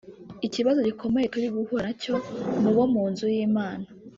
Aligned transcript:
Ikibazo 0.47 0.79
gikomeye 0.87 1.25
turi 1.33 1.47
guhura 1.55 1.83
nacyo 1.87 2.13
mu 2.61 2.71
bo 2.75 2.85
mu 2.93 3.03
nzu 3.11 3.25
y’Imana 3.35 3.85